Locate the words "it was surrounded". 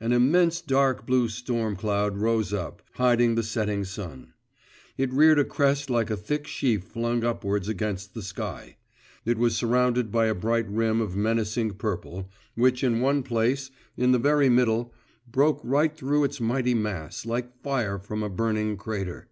9.26-10.10